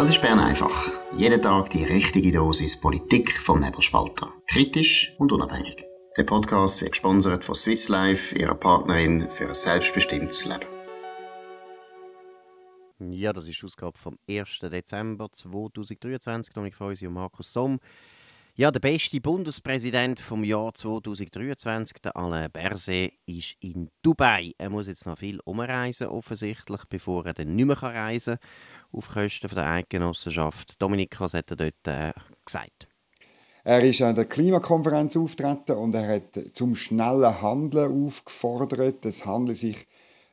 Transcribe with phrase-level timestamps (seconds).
[0.00, 0.90] Das ist Bern einfach.
[1.14, 4.32] Jeden Tag die richtige Dosis Politik vom Nebelspalter.
[4.46, 5.84] Kritisch und unabhängig.
[6.16, 10.64] Der Podcast wird gesponsert von Swiss Life, ihrer Partnerin für ein selbstbestimmtes Leben.
[13.12, 14.60] Ja, das ist die Ausgabe vom 1.
[14.62, 16.54] Dezember 2023.
[16.54, 17.78] Dominik Feusi und Markus Somm.
[18.56, 24.52] Ja, der beste Bundespräsident vom Jahr 2023, der Alain Berset, ist in Dubai.
[24.58, 29.08] Er muss jetzt noch viel umreisen, offensichtlich, bevor er dann nicht mehr reisen kann auf
[29.08, 30.82] Kosten der Eidgenossenschaft.
[30.82, 32.12] Dominik, was hat er dort äh,
[32.44, 32.88] gesagt?
[33.62, 39.04] Er ist an der Klimakonferenz auftreten und er hat zum schnellen Handeln aufgefordert.
[39.04, 39.86] Es handelt sich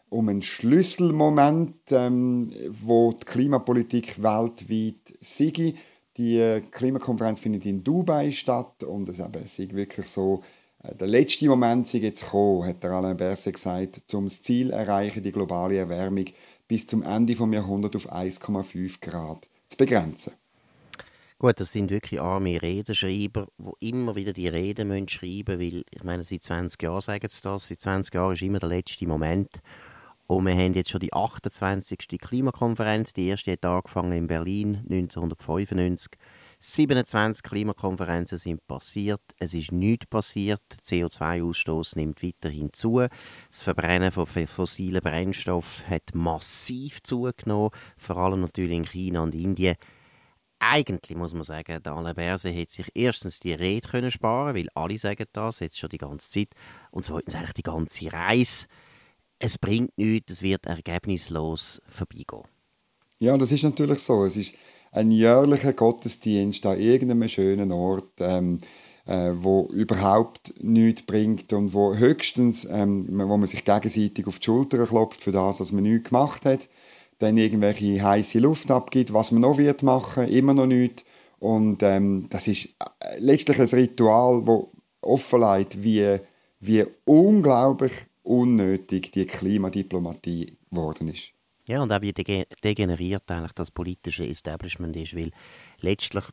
[0.10, 2.52] um einen Schlüsselmoment, ähm,
[2.84, 5.76] wo die Klimapolitik weltweit sei.
[6.18, 10.42] Die äh, Klimakonferenz findet in Dubai statt und es ist wirklich so,
[10.84, 14.72] äh, der letzte Moment sei jetzt gekommen, hat der Alain Berset gesagt, um das Ziel
[14.72, 16.26] erreichen, die globale Erwärmung
[16.68, 20.34] bis zum Ende des Jahrhunderts auf 1,5 Grad zu begrenzen.
[21.40, 26.04] Gut, das sind wirklich arme Redenschreiber, die immer wieder die Reden schreiben müssen, weil, ich
[26.04, 29.50] meine, seit 20 Jahren sagen sie das, seit 20 Jahren ist immer der letzte Moment.
[30.28, 32.20] Und wir haben jetzt schon die 28.
[32.20, 36.12] Klimakonferenz, die erste hat angefangen in Berlin 1995.
[36.60, 39.22] 27 Klimakonferenzen sind passiert.
[39.40, 40.62] Es ist nichts passiert.
[40.72, 42.98] Der CO2-Ausstoß nimmt weiterhin zu.
[42.98, 49.76] Das Verbrennen von fossilen Brennstoffen hat massiv zugenommen, vor allem natürlich in China und Indien.
[50.60, 54.70] Eigentlich muss man sagen, der Alain Berset hätte sich erstens die Rede können sparen weil
[54.74, 56.50] alle sagen das, jetzt schon die ganze Zeit.
[56.90, 58.66] Und zweitens eigentlich die ganze Reise.
[59.40, 62.44] Es bringt nichts, es wird ergebnislos vorbeigehen.
[63.20, 64.26] Ja, das ist natürlich so.
[64.26, 64.56] Es ist
[64.92, 68.60] ein jährlicher Gottesdienst an irgendeinem schönen Ort, ähm,
[69.06, 74.46] äh, wo überhaupt nichts bringt und wo höchstens, ähm, wo man sich gegenseitig auf die
[74.46, 76.68] Schulter klopft für das, was man nichts gemacht hat,
[77.20, 81.06] dann irgendwelche heiße Luft abgibt, was man noch wird machen, immer noch nichts.
[81.40, 84.72] Und ähm, das ist äh, letztlich ein Ritual, wo
[85.02, 86.18] offenlegt, wie,
[86.60, 87.92] wie unglaublich
[88.28, 91.32] unnötig die Klimadiplomatie geworden ist.
[91.68, 95.32] Ja, und auch wie degeneriert eigentlich das politische Establishment ist, weil
[95.82, 96.24] letztlich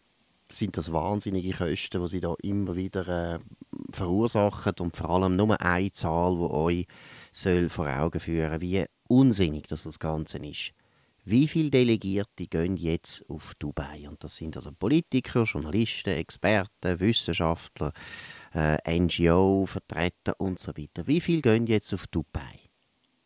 [0.49, 3.39] sind das wahnsinnige Kosten, die sie da immer wieder äh,
[3.91, 6.87] verursachen und vor allem nur eine Zahl, die euch
[7.33, 10.73] soll vor Augen führen wie unsinnig das, das Ganze ist.
[11.27, 14.07] Wie viele Delegierte gehen jetzt auf Dubai?
[14.09, 17.95] Und das sind also Politiker, Journalisten, Experten, Wissenschaftler,
[18.55, 21.07] äh, NGO-Vertreter und so weiter.
[21.07, 22.61] Wie viele gehen jetzt auf Dubai?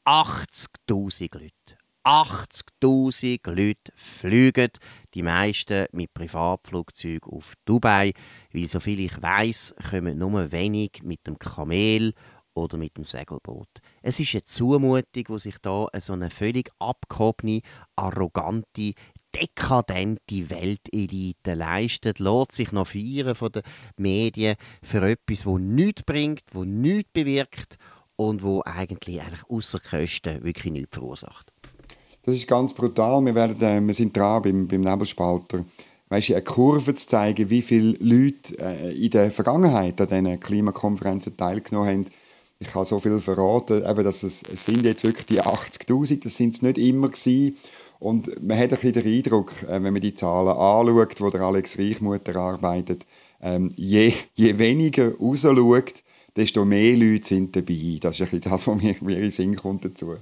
[0.05, 1.79] 80.000 Leute.
[2.05, 4.71] 80.000 Leute fliegen,
[5.13, 8.13] die meisten mit Privatflugzeugen auf Dubai,
[8.53, 12.15] weil soviel ich weiß, kommen nur wenig mit dem Kamel
[12.55, 13.69] oder mit dem Segelboot.
[14.03, 17.61] Es ist eine Zumutung, wo sich da so eine völlig abgehobene,
[17.95, 18.95] arrogante,
[19.35, 23.63] dekadente Weltelite leistet, lässt sich noch feiern von den
[23.97, 27.79] Medien für etwas, wo nichts bringt, wo nichts bewirkt
[28.17, 31.53] und wo eigentlich, außer Kosten wirklich nichts verursacht.
[32.23, 33.25] Das ist ganz brutal.
[33.25, 35.65] Wir, werden, äh, wir sind dran beim, beim Nebelspalter,
[36.09, 41.37] weißt, eine Kurve zu zeigen, wie viele Leute äh, in der Vergangenheit an diesen Klimakonferenzen
[41.37, 42.05] teilgenommen haben.
[42.61, 46.37] Ich habe so viel verraten, eben, dass es, es sind jetzt wirklich die 80'000, das
[46.37, 47.57] sind es nicht immer gewesen.
[47.99, 51.43] Und man hat ein bisschen den Eindruck, äh, wenn man die Zahlen anschaut, wo der
[51.43, 53.07] Alex Reichmutter arbeitet,
[53.41, 56.03] ähm, je, je weniger rausschaut,
[56.37, 57.99] desto mehr Leute sind dabei.
[58.01, 60.17] Das ist ein bisschen das, was mir, mir in den Sinn kommt dazu.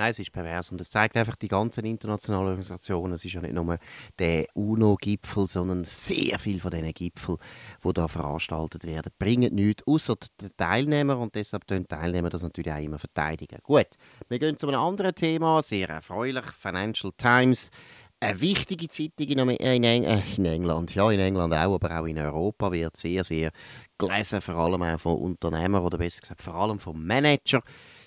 [0.00, 3.12] Nein, es ist pervers und es zeigt einfach die ganzen internationalen Organisationen.
[3.12, 3.76] Es ist ja nicht nur
[4.18, 7.36] der UNO-Gipfel, sondern sehr viele von diesen Gipfeln,
[7.84, 12.72] die da veranstaltet werden, bringen nichts, außer den Teilnehmer und deshalb tun Teilnehmer das natürlich
[12.72, 13.58] auch immer verteidigen.
[13.62, 13.88] Gut,
[14.30, 17.70] wir gehen zu einem anderen Thema, sehr erfreulich, Financial Times.
[18.20, 22.16] Eine wichtige Zeitung in, in, äh, in, England, ja, in England auch, aber auch in
[22.16, 23.50] Europa wird sehr, sehr
[23.98, 27.60] gelesen, vor allem auch von Unternehmern oder besser gesagt, vor allem von Managern.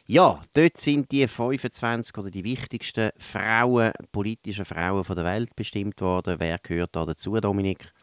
[0.06, 6.36] Ja, dort sind die 25 oder die wichtigsten Frauen, politischen Frauen der Welt bestimmt worden.
[6.40, 7.94] Wer gehört da dazu, Dominik?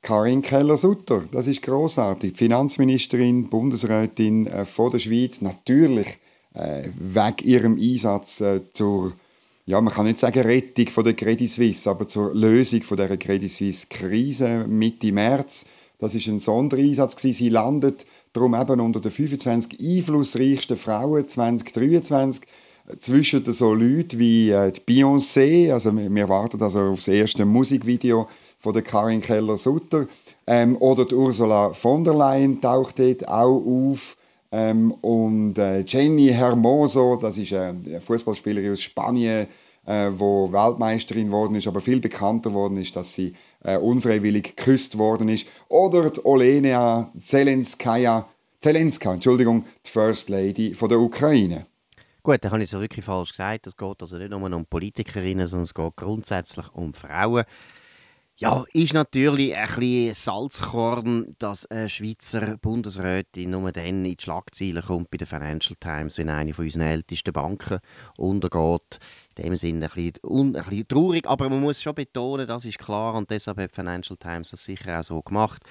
[0.00, 2.34] Karin Keller-Sutter, das ist großartig.
[2.38, 6.18] Finanzministerin, Bundesrätin äh, von der Schweiz, natürlich
[6.54, 9.12] äh, wegen ihrem Einsatz äh, zur,
[9.66, 13.14] ja, man kann nicht sagen Rettung von der Credit Suisse, aber zur Lösung von der
[13.18, 15.66] Credit Suisse Krise Mitte März.
[15.98, 22.46] Das ist ein Sondereinsatz Sie landet Darum eben unter den 25 einflussreichsten Frauen 2023
[22.98, 28.28] zwischen so Leuten wie äh, die Beyoncé, also wir warten also auf das erste Musikvideo
[28.58, 30.06] von der Karin Keller-Sutter,
[30.46, 34.16] ähm, oder die Ursula von der Leyen taucht dort auch auf,
[34.52, 39.46] ähm, und äh, Jenny Hermoso, das ist äh, eine Fußballspielerin aus Spanien,
[39.86, 43.32] äh, wo Weltmeisterin geworden ist, aber viel bekannter worden ist, dass sie
[43.62, 45.46] äh, unfreiwillig geküsst worden ist.
[45.68, 48.28] Oder die Olena Zelenskaya,
[48.60, 51.66] Zelenska, Entschuldigung, die First Lady von der Ukraine.
[52.22, 53.66] Gut, dann habe ich es wirklich falsch gesagt.
[53.66, 57.44] Es geht also nicht nur um Politikerinnen, sondern es geht grundsätzlich um Frauen.
[58.36, 64.82] Ja, ist natürlich ein bisschen Salzkorn, dass eine Schweizer Bundesrätin nur dann in die Schlagzeilen
[64.82, 67.80] kommt bei der Financial Times, wenn eine von unseren ältesten Banken
[68.16, 68.98] untergeht.
[69.40, 72.64] In dem Sinne ein bisschen, un, ein bisschen traurig, aber man muss schon betonen, das
[72.64, 73.14] ist klar.
[73.14, 75.62] Und deshalb hat Financial Times das sicher auch so gemacht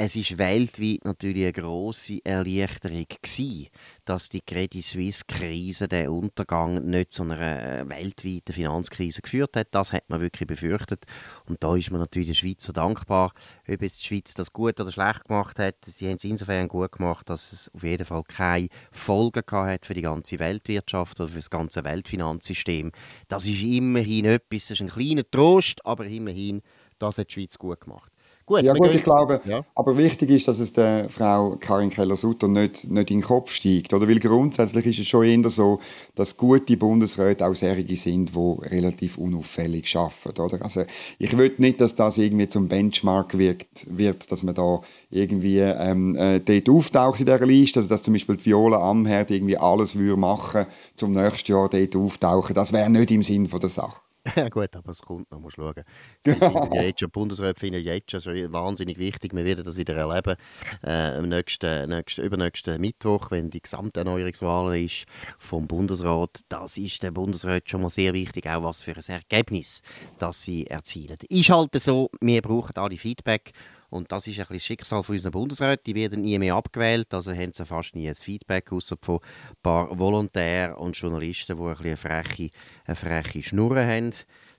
[0.00, 3.66] es ist weltweit natürlich eine große Erleichterung gewesen,
[4.04, 9.68] dass die Credit Suisse Krise, der Untergang, nicht zu einer äh, weltweiten Finanzkrise geführt hat.
[9.72, 11.04] Das hat man wirklich befürchtet
[11.46, 13.32] und da ist man natürlich den Schweizer dankbar,
[13.68, 15.74] ob jetzt die Schweiz das gut oder schlecht gemacht hat.
[15.84, 19.94] Sie haben es insofern gut gemacht, dass es auf jeden Fall keine Folgen hat für
[19.94, 22.92] die ganze Weltwirtschaft oder für das ganze Weltfinanzsystem.
[23.26, 26.62] Das ist immerhin etwas, das ist ein kleiner Trost, aber immerhin,
[27.00, 28.12] das hat die Schweiz gut gemacht.
[28.48, 29.62] Gut, ja gut, ich glaube, ja.
[29.74, 33.92] aber wichtig ist, dass es der Frau Karin Keller-Sutter nicht, nicht in den Kopf steigt.
[33.92, 34.08] Oder?
[34.08, 35.80] Weil grundsätzlich ist es schon eher so,
[36.14, 40.40] dass gute Bundesräte auch solche sind, die relativ unauffällig arbeiten.
[40.40, 40.62] Oder?
[40.62, 40.84] Also
[41.18, 44.80] ich will nicht, dass das irgendwie zum Benchmark wirkt, wird, dass man da
[45.10, 49.30] irgendwie ähm, äh, dort auftaucht in dieser Liste, also dass zum Beispiel die Viola Amherd
[49.30, 50.64] irgendwie alles würde machen
[50.94, 52.54] zum nächsten Jahr dort auftauchen.
[52.54, 54.07] Das wäre nicht im Sinn der Sache.
[54.36, 55.84] Ja gut, aber es kommt noch, muss schauen.
[56.26, 59.34] ja jetzt schon, Bundesrat finden jetzt schon wahnsinnig wichtig.
[59.34, 60.36] Wir werden das wieder erleben
[60.82, 65.06] äh, am nächsten, nächsten, übernächsten Mittwoch, wenn die Gesamterneuerungswahl ist
[65.38, 66.40] vom Bundesrat.
[66.48, 69.82] Das ist der Bundesrat schon mal sehr wichtig, auch was für ein Ergebnis
[70.18, 71.18] das sie erzielen.
[71.28, 73.52] Ist halt so, wir brauchen alle Feedback
[73.90, 75.84] und das ist ein bisschen das Schicksal von unseren Bundesräten.
[75.86, 79.56] Die werden nie mehr abgewählt, also haben sie fast nie ein Feedback, außer von ein
[79.62, 82.50] paar Volontären und Journalisten, die ein bisschen eine freche,
[82.84, 84.10] eine freche Schnurren haben.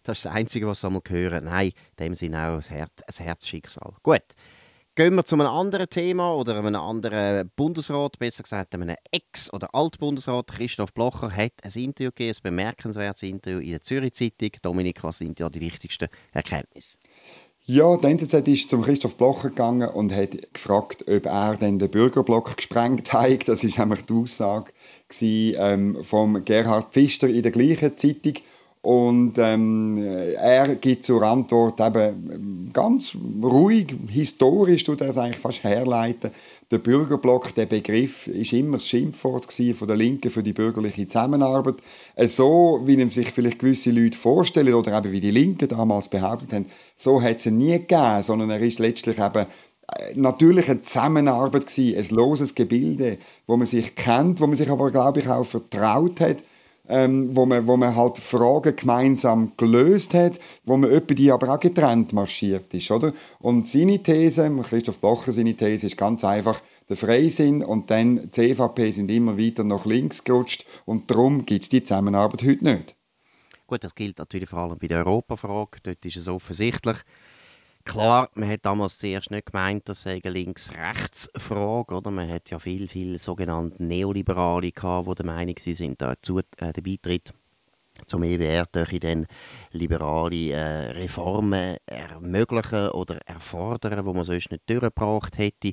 [0.03, 1.45] Das ist das Einzige, was sie mal hören.
[1.45, 1.67] Nein,
[1.97, 3.93] in dem Sinne auch ein, Herz, ein Herzschicksal.
[4.01, 4.23] Gut.
[4.95, 9.73] Gehen wir zu einem anderen Thema oder einem anderen Bundesrat, besser gesagt einem Ex- oder
[9.73, 10.47] Altbundesrat.
[10.47, 14.51] Christoph Blocher hat ein Interview gegeben, ein bemerkenswertes Interview in der Zürich Zeitung.
[14.61, 16.97] Dominik, was sind ja die wichtigsten Erkenntnisse?
[17.71, 21.91] Ja, die NZZ ist zum Christoph Blocher gegangen und hat gefragt, ob er denn den
[21.91, 23.47] Bürgerblock gesprengt hat.
[23.47, 24.71] Das ist nämlich die Aussage
[25.21, 28.33] ähm, von Gerhard Pfister in der gleichen Zeitung.
[28.81, 30.03] Und ähm,
[30.41, 36.31] er gibt zur Antwort eben ganz ruhig, historisch tut er es eigentlich fast herleiten.
[36.71, 41.77] Der Bürgerblock, der Begriff, ist immer das Schimpfwort von der Linken für die bürgerliche Zusammenarbeit.
[42.27, 46.65] So, wie sich vielleicht gewisse Leute vorstellen oder eben wie die Linken damals behauptet haben,
[46.95, 51.65] so hat es ihn nie gegeben, sondern er ist letztlich eben äh, natürlich eine Zusammenarbeit
[51.65, 53.17] gewesen, ein loses Gebilde,
[53.47, 56.37] wo man sich kennt, wo man sich aber, glaube ich, auch vertraut hat
[56.89, 61.53] ähm, wo, man, wo man halt Fragen gemeinsam gelöst hat, wo man etwa die aber
[61.53, 63.13] auch getrennt marschiert ist, oder?
[63.39, 68.31] Und seine These, Christoph Blocher seine These ist ganz einfach, der Freisinn und dann die
[68.31, 72.95] CVP sind immer weiter nach links gerutscht und darum gibt es die Zusammenarbeit heute nicht.
[73.67, 76.97] Gut, das gilt natürlich vor allem bei der Europafrage, dort ist es offensichtlich.
[77.85, 81.95] Klar, man hat damals zuerst nicht gemeint, das sei eine Links-Rechts-Frage.
[81.95, 82.11] Oder?
[82.11, 86.81] Man hat ja viele, viele sogenannte Neoliberale gehabt, die der Meinung sind, dazu äh, der
[86.81, 87.33] Beitritt
[88.09, 89.27] zum EWR durch dann
[89.71, 95.71] liberale äh, Reformen ermöglichen oder erfordern, wo man sonst nicht durchgebracht hätte.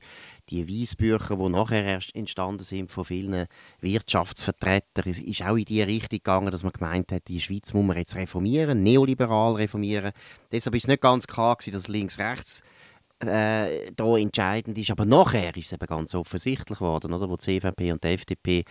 [0.50, 3.46] Die Weissbücher, die nachher erst entstanden sind von vielen
[3.80, 7.96] Wirtschaftsvertretern, ist auch in die Richtung gegangen, dass man gemeint hat, die Schweiz muss man
[7.96, 10.12] jetzt reformieren, neoliberal reformieren.
[10.52, 12.62] Deshalb ist es nicht ganz klar gewesen, dass links-rechts
[13.22, 14.90] äh, entscheidend ist.
[14.90, 18.64] Aber nachher ist es eben ganz offensichtlich geworden, oder, wo die CVP und die FDP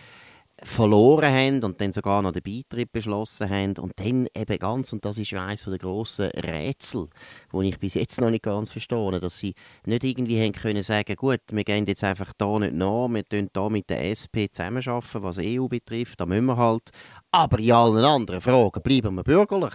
[0.62, 5.04] verloren haben und dann sogar noch den Beitritt beschlossen haben und dann eben ganz, und
[5.04, 7.08] das ist ja eines der grossen Rätsel,
[7.50, 11.14] wo ich bis jetzt noch nicht ganz verstehe, dass sie nicht irgendwie haben können sagen,
[11.16, 15.22] gut, wir gehen jetzt einfach da nicht nach, wir tun da mit der SP zusammenarbeiten,
[15.22, 16.90] was EU betrifft, da müssen wir halt,
[17.30, 19.74] aber in allen anderen Fragen bleiben wir bürgerlich.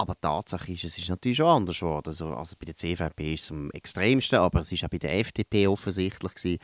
[0.00, 2.06] Aber die Tatsache ist, es ist natürlich schon anders geworden.
[2.06, 5.18] Also, also bei der CVP ist es am extremsten, aber es ist auch bei der
[5.18, 6.58] FDP offensichtlich gewesen,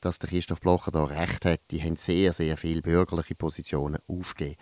[0.00, 1.60] dass der Christoph Blocher da recht hat.
[1.70, 4.56] Die haben sehr, sehr viele bürgerliche Positionen aufgegeben.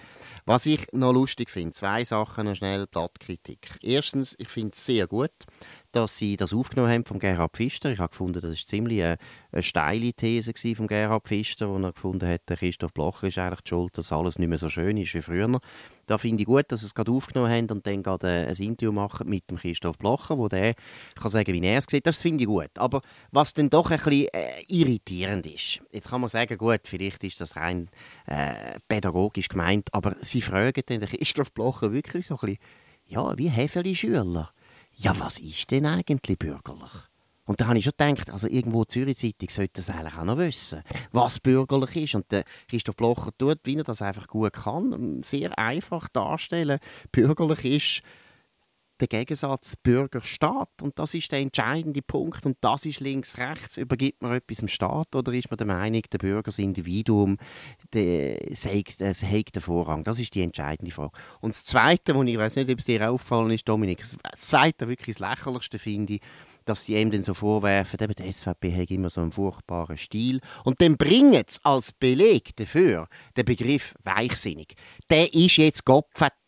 [0.45, 3.79] Was ich noch lustig finde, zwei Sachen, noch schnell Blattkritik.
[3.83, 5.33] Erstens, ich finde es sehr gut,
[5.97, 7.91] dass sie das aufgenommen haben von Gerhard Pfister.
[7.91, 9.17] Ich habe gefunden, das ist ziemlich eine,
[9.51, 13.71] eine steile These von Gerhard Pfister, wo er gefunden hat, Christoph Blocher ist eigentlich die
[13.71, 15.59] schuld, dass alles nicht mehr so schön ist wie früher.
[16.07, 18.93] Da finde ich gut, dass sie es gerade aufgenommen haben und dann gerade ein Interview
[18.93, 20.75] machen mit dem Christoph Blocher, wo der
[21.15, 22.07] kann sagen, wie er es sieht.
[22.07, 22.71] Das finde ich gut.
[22.77, 23.01] Aber
[23.33, 27.41] was dann doch ein bisschen äh, irritierend ist, jetzt kann man sagen, gut, vielleicht ist
[27.41, 27.89] das rein
[28.27, 32.59] äh, pädagogisch gemeint, aber sie fragen dann den Christoph Blocher wirklich so ein bisschen,
[33.07, 34.53] ja, wie viele Schüler?
[34.99, 36.91] Ja, was ist denn eigentlich bürgerlich?
[37.45, 40.39] Und da habe ich schon gedacht, also irgendwo die Zürich-Zeitung sollte das eigentlich auch noch
[40.39, 42.15] wissen, was bürgerlich ist.
[42.15, 46.79] Und der Christoph Blocher tut, wie er das einfach gut kann, sehr einfach darstellen.
[47.13, 48.03] Bürgerlich ist
[49.01, 50.83] der Gegensatz Bürger-Staat.
[50.83, 52.47] Und das ist der entscheidende Punkt.
[52.47, 53.77] Und das ist links-rechts.
[53.77, 57.39] Übergibt man etwas dem Staat oder ist man der Meinung, der Bürger, das Individuum,
[57.81, 60.05] hat den Vorrang?
[60.05, 61.13] Das ist die entscheidende Frage.
[61.41, 64.89] Und das Zweite, wo ich weiß nicht, ob es dir auffallen ist, Dominik, das Zweite,
[64.89, 66.21] wirklich das Lächerlichste finde ich,
[66.67, 70.41] dass sie ihm dann so vorwerfen, eben die SVP hat immer so einen furchtbaren Stil.
[70.65, 74.75] Und dann bringen sie als Beleg dafür den Begriff weichsinnig.
[75.09, 75.85] Der ist jetzt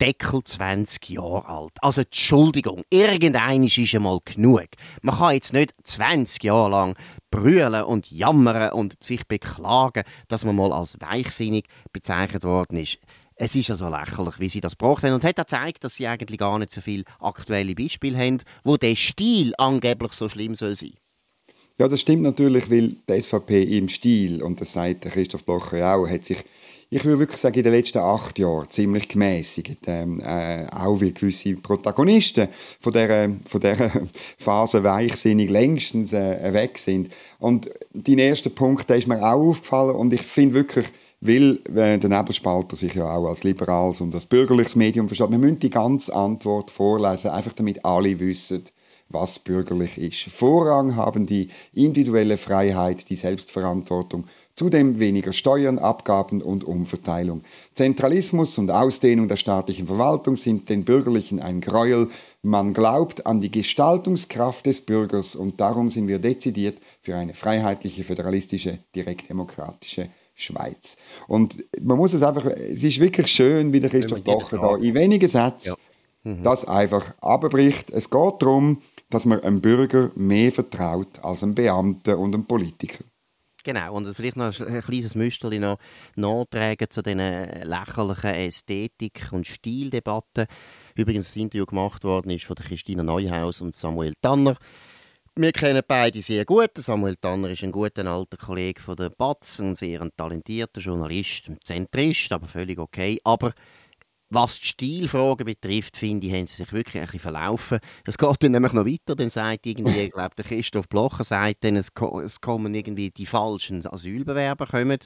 [0.01, 1.73] Deckel 20 Jahre alt.
[1.81, 4.69] Also Entschuldigung, irgendein ist einmal genug.
[5.03, 6.97] Man kann jetzt nicht 20 Jahre lang
[7.31, 12.99] brüllen und jammern und sich beklagen, dass man mal als weichsinnig bezeichnet worden ist
[13.39, 15.15] es ist ja so lächerlich, wie sie das gebracht haben.
[15.15, 18.77] Und hat auch gezeigt, dass sie eigentlich gar nicht so viele aktuelle Beispiele haben, wo
[18.77, 20.95] der Stil angeblich so schlimm soll sein.
[21.79, 26.09] Ja, das stimmt natürlich, weil die SVP im Stil, und das sagt Christoph Blocher auch,
[26.09, 26.45] hat sich
[26.91, 29.81] ich würde wirklich sagen, in den letzten acht Jahren ziemlich gemäßigt.
[29.87, 32.49] Ähm, äh, auch weil gewisse Protagonisten
[32.81, 33.91] von dieser, von dieser
[34.39, 37.13] Phase weichsinnig längstens äh, weg sind.
[37.39, 40.87] Und dein erster Punkt, der ist mir auch aufgefallen und ich finde wirklich,
[41.21, 45.31] weil äh, der Nebelspalter sich ja auch als liberales und als bürgerliches Medium versteht.
[45.31, 48.65] Wir müssen die ganze Antwort vorlesen, einfach damit alle wissen,
[49.09, 50.35] was bürgerlich ist.
[50.35, 57.43] Vorrang haben die individuelle Freiheit, die Selbstverantwortung, zudem weniger Steuern, Abgaben und Umverteilung.
[57.75, 62.11] Zentralismus und Ausdehnung der staatlichen Verwaltung sind den Bürgerlichen ein Gräuel.
[62.43, 68.05] Man glaubt an die Gestaltungskraft des Bürgers und darum sind wir dezidiert für eine freiheitliche,
[68.05, 70.09] föderalistische, direktdemokratische
[70.39, 70.97] Schweiz.
[71.27, 74.95] Und man muss es einfach, es ist wirklich schön, wie der Christoph Blocher da in
[74.95, 75.75] wenigen Sätzen
[76.25, 76.33] ja.
[76.33, 76.43] mhm.
[76.43, 77.91] das einfach abbricht.
[77.91, 78.81] Es geht darum,
[79.11, 83.05] dass man einem Bürger mehr vertraut als einem Beamten und einem Politiker.
[83.65, 85.79] Genau, und vielleicht noch ein kleines Müsterchen noch
[86.15, 90.47] nachtragen zu diesen lächerlichen Ästhetik- und Stildebatten.
[90.95, 94.57] Übrigens, das Interview gemacht worden ist von Christina Neuhaus und Samuel Tanner.
[95.41, 96.73] Wir kennen beide sehr gut.
[96.79, 101.61] Samuel Tanner ist ein guter alter Kollege von der BATS, ein sehr talentierter Journalist, ein
[101.63, 103.21] Zentrist, aber völlig okay.
[103.23, 103.53] Aber
[104.31, 107.79] was die Stilfragen betrifft, finde ich, haben sie sich wirklich ein bisschen verlaufen.
[108.05, 111.63] Es geht dann nämlich noch weiter, dann sagt irgendwie, ich glaube, der Christoph Blocher sagt
[111.63, 111.93] dann, es,
[112.25, 114.99] es kommen irgendwie die falschen Asylbewerber kommen.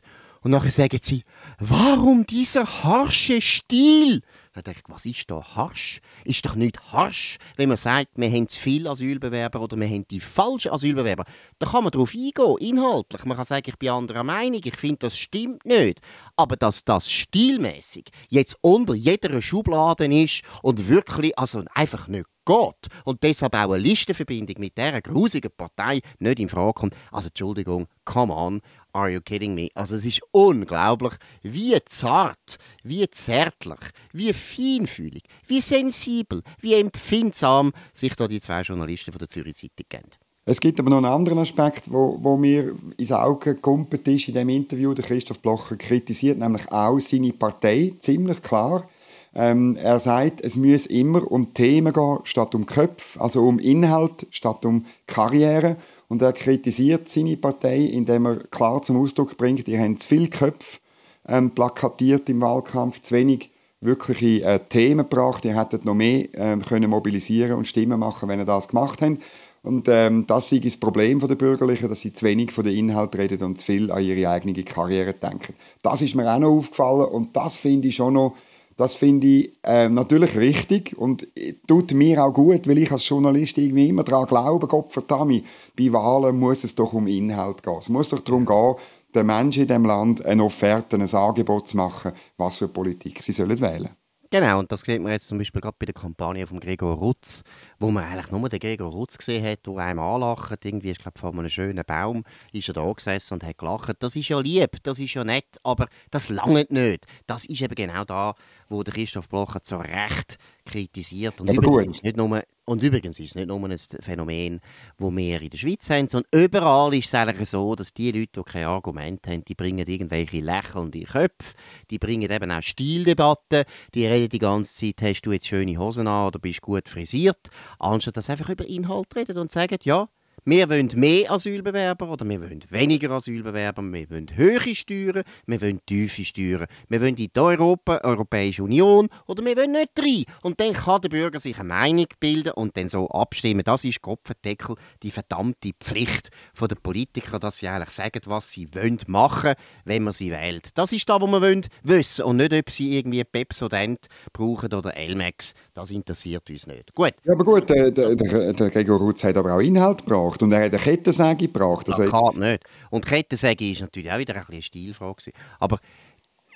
[0.43, 1.23] Und nachher sagen sie,
[1.59, 4.23] warum dieser harsche Stil?
[4.55, 6.01] Da dachte ich, was ist da harsch?
[6.25, 10.07] Ist doch nicht harsch, wenn man sagt, wir haben zu viele Asylbewerber oder wir haben
[10.09, 11.25] die falschen Asylbewerber.
[11.59, 13.25] Da kann man darauf eingehen, inhaltlich.
[13.25, 16.01] Man kann sagen, ich bin anderer Meinung, ich finde, das stimmt nicht.
[16.37, 22.89] Aber dass das stilmäßig jetzt unter jeder Schublade ist und wirklich also einfach nicht geht
[23.05, 26.97] und deshalb auch eine Listenverbindung mit dieser grusigen Partei nicht in Frage kommt.
[27.11, 28.61] Also Entschuldigung, come on,
[28.93, 29.69] are you kidding me?
[29.75, 33.81] Also es ist unglaublich, wie zart, wie zärtlich,
[34.13, 39.87] wie feinfühlig, wie sensibel, wie empfindsam sich da die zwei Journalisten von der Zürich Zeitung
[39.89, 40.11] geben.
[40.45, 44.35] Es gibt aber noch einen anderen Aspekt, wo, wo mir ins Auge gekommen ist in
[44.35, 44.93] dem Interview.
[44.93, 48.89] Der Christoph Blocher kritisiert nämlich auch seine Partei ziemlich klar.
[49.35, 54.27] Ähm, er sagt, es muss immer um Themen gehen, statt um Köpfe, also um Inhalt
[54.31, 55.77] statt um Karriere.
[56.12, 60.28] Und er kritisiert seine Partei, indem er klar zum Ausdruck bringt, ihr habt zu viele
[60.28, 60.78] Köpfe
[61.26, 63.50] ähm, plakatiert im Wahlkampf, zu wenig
[63.81, 65.42] wirkliche äh, Themen gebracht.
[65.47, 69.23] Ihr hättet noch mehr ähm, können mobilisieren und Stimmen machen, wenn ihr das gemacht habt.
[69.62, 73.16] Und ähm, das ist das Problem der Bürgerlichen, dass sie zu wenig von den Inhalt
[73.16, 75.54] reden und zu viel an ihre eigene Karriere denken.
[75.81, 78.37] Das ist mir auch noch aufgefallen und das finde ich schon noch
[78.76, 81.26] das finde ich äh, natürlich richtig und
[81.67, 85.45] tut mir auch gut, weil ich als Journalist irgendwie immer daran glaube, Gott verdammt,
[85.76, 87.79] bei Wahlen muss es doch um Inhalt gehen.
[87.79, 88.75] Es muss doch darum gehen,
[89.14, 93.33] den Menschen in diesem Land eine Offerte, ein Angebot zu machen, was für Politik sie
[93.33, 93.91] sollen wählen.
[94.33, 97.43] Genau, und das sieht man jetzt zum Beispiel gerade bei der Kampagne von Gregor Rutz,
[97.79, 100.64] wo man eigentlich nur den Gregor Rutz gesehen hat, der einem anlacht.
[100.64, 103.95] Irgendwie, ich glaube, vor einem schönen Baum ist er da gesessen und hat gelacht.
[103.99, 107.05] Das ist ja lieb, das ist ja nett, aber das langt nicht.
[107.26, 108.35] Das ist eben genau da,
[108.73, 111.41] wo der Christoph Blocher zu Recht kritisiert.
[111.41, 114.61] Und, übrigens ist, nicht nur, und übrigens ist es nicht nur ein Phänomen,
[114.99, 118.41] das wir in der Schweiz haben, sondern überall ist es eigentlich so, dass die Leute,
[118.41, 121.55] die kein Argument haben, die bringen irgendwelche lächelnde Köpfe,
[121.91, 123.64] die bringen eben auch Stildebatten,
[123.95, 127.50] die reden die ganze Zeit, hast du jetzt schöne Hosen an oder bist gut frisiert,
[127.79, 130.09] anstatt dass sie einfach über Inhalt reden und sagen, ja,
[130.45, 133.81] wir wollen mehr Asylbewerber oder wir wollen weniger Asylbewerber.
[133.81, 136.67] Wir wollen hohe Steuern, wir wollen tiefe Steuern.
[136.89, 140.25] Wir wollen in die Europa, Europäische Union oder wir wollen nicht rein.
[140.43, 143.63] Und dann kann der Bürger sich eine Meinung bilden und dann so abstimmen.
[143.65, 146.31] Das ist Kopfendeckel, die verdammte Pflicht
[146.61, 150.77] der Politiker, dass sie eigentlich sagen, was sie wollen machen, wenn man sie wählt.
[150.77, 154.97] Das ist da, wo wir wollen wissen und nicht, ob sie irgendwie Pepsodent brauchen oder
[154.97, 155.55] Elmex.
[155.75, 156.95] Das interessiert uns nicht.
[156.95, 157.14] Gut.
[157.25, 160.64] Ja, aber gut, der, der, der Gregor Rutz hat aber auch Inhalt gebracht und er
[160.64, 161.88] hat eine Kettensäge gebracht.
[161.88, 162.64] Also Plakat nicht.
[162.91, 165.33] Und Kettensäge ist natürlich auch wieder ein eine Stilfrage.
[165.59, 165.81] Aber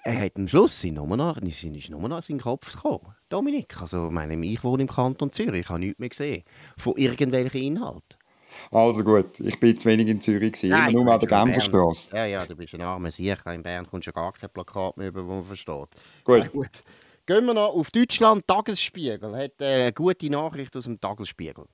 [0.04, 3.14] er hat am Schluss sind nur noch, ist nur noch in seinen Kopf gekommen.
[3.28, 6.44] Dominik, also meine, ich wohne im Kanton Zürich, ich habe nichts mehr gesehen
[6.76, 8.18] von irgendwelchen Inhalten.
[8.70, 12.14] Also gut, ich bin zu wenig in Zürich, gewesen, Nein, immer nur an der Genferstrasse.
[12.14, 13.52] Ja, ja, du bist ein armer Sicher.
[13.52, 15.88] In Bern kommst du gar kein Plakat mehr über, wo man versteht.
[16.24, 16.38] Gut.
[16.38, 16.70] Ja, gut.
[17.26, 18.46] Gehen wir noch auf Deutschland.
[18.46, 21.64] Tagesspiegel hat eine gute Nachricht aus dem Tagesspiegel.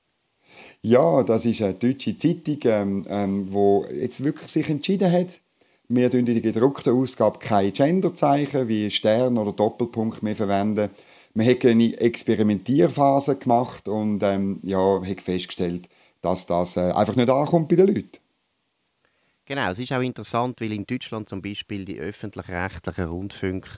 [0.81, 5.41] Ja, das ist eine deutsche Zeitung, ähm, ähm, wo jetzt wirklich sich entschieden hat,
[5.89, 10.89] wir in der gedruckten Ausgabe keine Genderzeichen wie Stern oder Doppelpunkt mehr verwenden.
[11.35, 15.91] Wir haben eine Experimentierphase gemacht und ähm, ja, haben festgestellt,
[16.23, 18.19] dass das äh, einfach nicht ankommt bei den Leuten.
[19.45, 23.69] Genau, es ist auch interessant, weil in Deutschland zum Beispiel die öffentlich-rechtlichen Rundfunke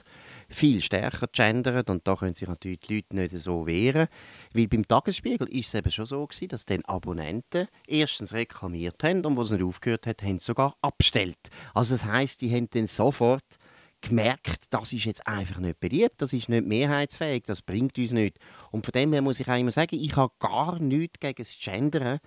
[0.49, 4.07] viel stärker gendern und da können sich natürlich die Leute nicht so wehren.
[4.53, 9.25] Weil beim Tagesspiegel ist es eben schon so gewesen, dass dann Abonnenten erstens reklamiert haben
[9.25, 11.49] und wo es nicht aufgehört hat, haben sie sogar abgestellt.
[11.73, 13.57] Also das heißt, die haben dann sofort
[14.01, 18.37] gemerkt, das ist jetzt einfach nicht beliebt, das ist nicht mehrheitsfähig, das bringt uns nicht.
[18.71, 21.57] Und von dem her muss ich auch immer sagen, ich habe gar nichts gegen das
[21.59, 22.19] Gendern,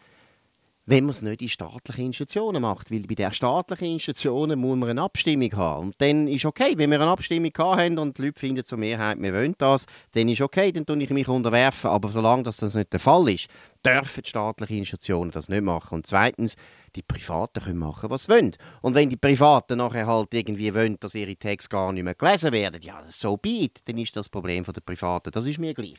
[0.89, 2.91] wenn man es nicht in staatlichen Institutionen macht.
[2.91, 5.89] Weil bei den staatlichen Institutionen muss man eine Abstimmung haben.
[5.89, 9.21] Und dann ist okay, wenn wir eine Abstimmung haben und die Leute finden zur Mehrheit,
[9.21, 11.91] wir wollen das, dann ist okay, dann tue ich mich unterwerfen.
[11.91, 13.49] Aber solange das, nicht der Fall ist,
[13.85, 15.97] dürfen die staatlichen Institutionen das nicht machen.
[15.97, 16.57] Und zweitens,
[16.97, 18.57] die Privaten können machen, was sie wollen.
[18.81, 22.51] Und wenn die Privaten nachher halt irgendwie wollen, dass ihre Texte gar nicht mehr gelesen
[22.51, 25.33] werden, ja, so be dann ist das Problem der Privaten.
[25.33, 25.99] Das ist mir gleich.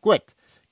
[0.00, 0.22] Gut.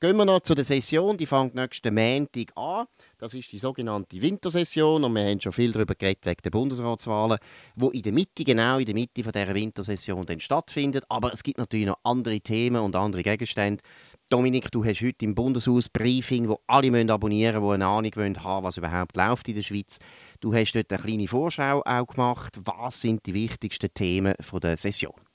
[0.01, 2.87] Gehen wir noch zu der Session, die fängt nächsten Montag an.
[3.19, 7.39] Das ist die sogenannte Wintersession und wir haben schon viel darüber geredet wegen der Bundesratswahlen,
[7.75, 11.05] wo in der Mitte, genau in der Mitte von dieser Wintersession dann stattfindet.
[11.09, 13.83] Aber es gibt natürlich noch andere Themen und andere Gegenstände.
[14.29, 18.13] Dominik, du hast heute im Bundeshaus Briefing, wo alle müssen abonnieren müssen, die eine Ahnung
[18.45, 19.99] haben, was überhaupt läuft in der Schweiz.
[20.39, 22.61] Du hast dort eine kleine Vorschau auch gemacht.
[22.65, 25.28] Was sind die wichtigsten Themen der Session?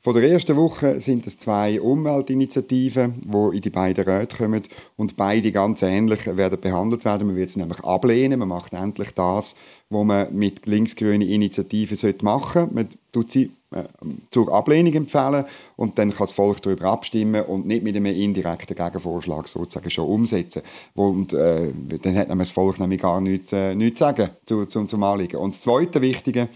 [0.00, 4.62] Von der ersten Woche sind es zwei Umweltinitiativen, die in die beiden Räte kommen
[4.96, 7.26] und beide ganz ähnlich werden behandelt werden.
[7.26, 8.38] Man wird sie nämlich ablehnen.
[8.38, 9.56] Man macht endlich das,
[9.90, 12.74] was man mit linksgrünen Initiativen machen sollte.
[12.74, 13.84] Man tut sie äh,
[14.30, 15.44] zur Ablehnung empfehlen
[15.76, 20.08] und dann kann das Volk darüber abstimmen und nicht mit einem indirekten Gegenvorschlag sozusagen schon
[20.08, 20.62] umsetzen.
[20.94, 25.02] Und äh, dann hat das Volk nämlich gar nichts, äh, nichts sagen zu, zu, zum
[25.02, 25.36] Anliegen.
[25.36, 26.48] Und das zweite Wichtige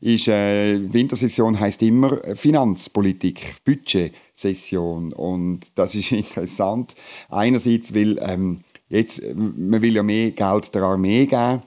[0.00, 6.94] ist, äh, Wintersession heißt immer Finanzpolitik, Budgetsession und das ist interessant.
[7.28, 11.62] Einerseits will ähm, jetzt, man will ja mehr Geld der Armee geben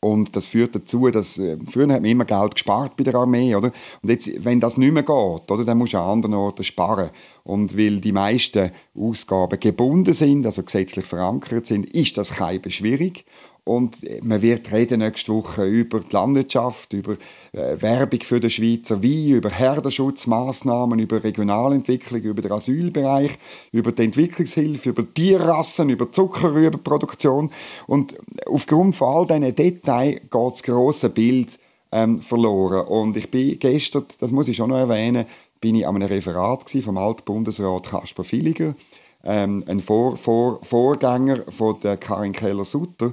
[0.00, 3.56] und das führt dazu, dass äh, früher hat man immer Geld gespart bei der Armee,
[3.56, 3.72] oder?
[4.02, 5.10] Und jetzt, wenn das nicht mehr geht,
[5.50, 7.10] oder, dann muss du an anderen Orten sparen.
[7.42, 13.24] Und weil die meisten Ausgaben gebunden sind, also gesetzlich verankert sind, ist das kein schwierig.
[13.66, 17.14] Und man wird reden nächste Woche über die Landwirtschaft, über
[17.50, 23.32] äh, Werbung für den Schweizer Wein, über Herdenschutzmaßnahmen, über Regionalentwicklung, über den Asylbereich,
[23.72, 27.50] über die Entwicklungshilfe, über Tierrassen, über Zuckerrübenproduktion.
[27.88, 28.14] Und
[28.46, 31.58] aufgrund von all diesen Details geht das grosse Bild
[31.90, 32.86] ähm, verloren.
[32.86, 35.26] Und ich bin gestern, das muss ich schon noch erwähnen,
[35.60, 38.76] bin ich an einem Referat vom Altbundesrat Kasper Villiger,
[39.24, 43.12] ähm, ein Vor Vor Vorgänger von der Karin Keller-Sutter.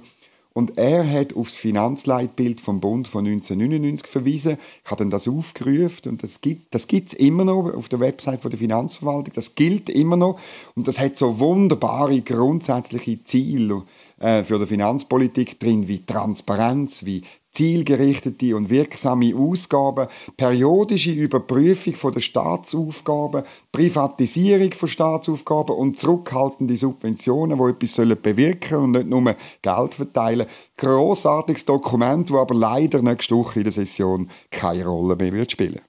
[0.54, 4.58] Und er hat auf das Finanzleitbild vom Bund von 1999 verwiesen.
[4.86, 8.44] Ich habe dann das aufgerufen und das gibt das gibt's immer noch auf der Website
[8.44, 9.34] von der Finanzverwaltung.
[9.34, 10.40] Das gilt immer noch
[10.76, 13.84] und das hat so wunderbare grundsätzliche Ziele
[14.24, 20.08] äh, für die Finanzpolitik drin wie Transparenz, wie zielgerichtete und wirksame Ausgaben,
[20.38, 28.84] periodische Überprüfung von der Staatsaufgaben, Privatisierung von Staatsaufgaben und zurückhaltende Subventionen, die etwas bewirken sollen
[28.86, 30.48] und nicht nur Geld verteilen.
[30.78, 35.82] Grossartiges Dokument, das aber leider nächste Woche in der Session keine Rolle mehr wird spielen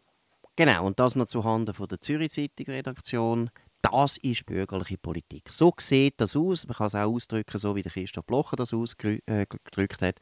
[0.57, 3.51] Genau, und das noch zuhanden von der Zürich Zeitung Redaktion
[3.93, 5.53] Das ist bürgerliche Politik.
[5.53, 6.67] So sieht das aus.
[6.67, 10.17] Man kann es auch ausdrücken, so wie der Christoph Blocher das ausgedrückt äh, hat.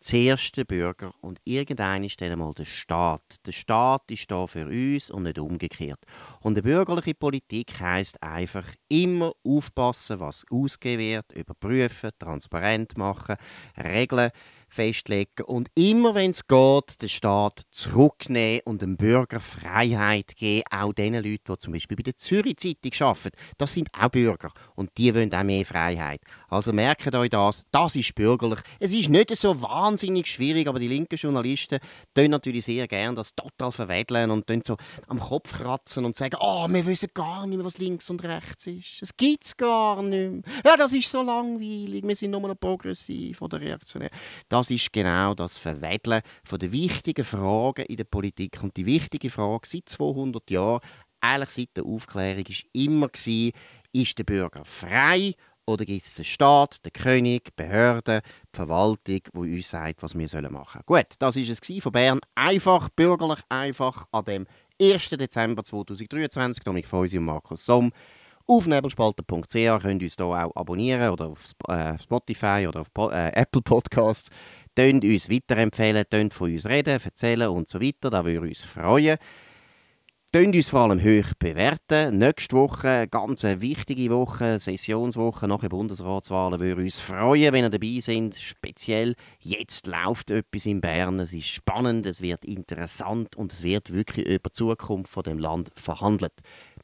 [0.00, 3.38] Zuerst der Bürger und irgendein ist dann einmal der Staat.
[3.46, 6.00] Der Staat ist da für uns und nicht umgekehrt.
[6.40, 13.36] Und eine bürgerliche Politik heißt einfach immer aufpassen, was ausgegeben wird, überprüfen, transparent machen,
[13.82, 14.30] Regeln
[14.76, 20.92] festlegen und immer, wenn es geht, den Staat zurücknehmen und dem Bürger Freiheit geben, auch
[20.92, 23.36] den Leuten, die zum Beispiel bei der Zürich Zeitung arbeiten.
[23.56, 26.20] Das sind auch Bürger und die wollen auch mehr Freiheit.
[26.48, 28.60] Also merkt euch das, das ist bürgerlich.
[28.78, 31.78] Es ist nicht so wahnsinnig schwierig, aber die linken Journalisten
[32.14, 36.66] tun natürlich sehr gerne das total verwedeln und so am Kopf kratzen und sagen, oh,
[36.68, 39.02] wir wissen gar nicht mehr, was links und rechts ist.
[39.02, 40.42] Es gibt es gar nicht mehr.
[40.64, 44.10] Ja, das ist so langweilig, wir sind nur noch progressiv oder reaktionär.
[44.48, 48.62] Das ist genau das Verwedeln von den wichtigen Fragen in der Politik.
[48.62, 50.80] Und die wichtige Frage seit 200 Jahren,
[51.20, 53.52] eigentlich seit der Aufklärung, ist immer gewesen,
[53.92, 55.34] ist der Bürger frei
[55.66, 60.50] oder gibt es den Staat, den König, Behörden, die Verwaltung, die uns sagt, was wir
[60.50, 61.04] machen sollen?
[61.04, 62.20] Gut, das war es von Bern.
[62.34, 64.46] Einfach, bürgerlich einfach an dem
[64.80, 65.10] 1.
[65.10, 66.62] Dezember 2023.
[66.62, 67.92] Dominik Feusi und Markus Somm.
[68.48, 73.32] Auf nebelspalter.ch könnt ihr uns hier auch abonnieren oder auf äh, Spotify oder auf äh,
[73.34, 74.30] Apple Podcasts.
[74.76, 78.08] Tönt uns weiterempfehlen, tönt von uns reden, erzählen und so weiter.
[78.08, 79.16] Da würde uns freuen.
[80.30, 82.18] Tönt uns vor allem hoch bewerten.
[82.18, 87.70] Nächste Woche, eine ganz wichtige Woche, Sessionswoche nach den Bundesratswahlen, würde uns freuen, wenn ihr
[87.70, 88.36] dabei seid.
[88.36, 91.18] Speziell jetzt läuft etwas in Bern.
[91.18, 95.38] Es ist spannend, es wird interessant und es wird wirklich über die Zukunft von dem
[95.38, 96.34] Land verhandelt.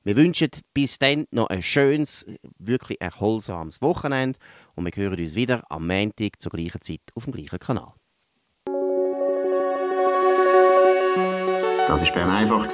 [0.04, 2.26] Wir wünschen bis dann noch ein schönes,
[2.58, 4.38] wirklich erholsames Wochenende
[4.74, 7.92] und wir hören uns wieder am Montag zur gleichen Zeit auf dem gleichen Kanal.
[11.86, 12.66] Das war Bern einfach,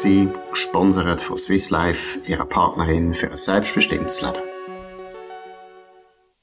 [0.53, 4.48] gesponsert von Swiss Life, ihrer Partnerin für ein selbstbestimmtes Leben.